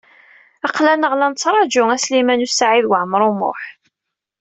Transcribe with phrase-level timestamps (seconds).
[0.67, 3.61] Aql-aneɣ la nettṛaju a Sliman U Saɛid Waɛmaṛ U Muḥ.